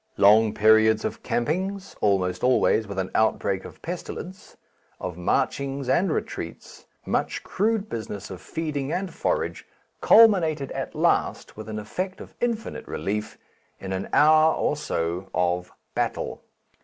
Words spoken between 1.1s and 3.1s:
campings almost always with